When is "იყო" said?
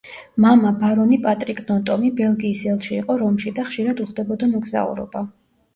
3.01-3.19